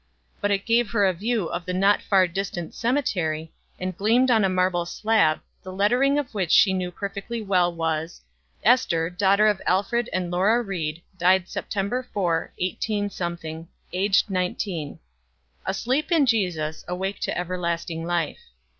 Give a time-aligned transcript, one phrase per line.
[0.41, 4.43] But it gave her a view of the not far distant cemetery, and gleamed on
[4.43, 8.19] a marble slab, the lettering of which she knew perfectly well was
[8.63, 12.03] "Ester, daughter of Alfred and Laura Ried, died Sept.
[12.13, 13.11] 4, 18,
[13.93, 14.97] aged 19.
[15.67, 18.39] Asleep in Jesus Awake to everlasting life."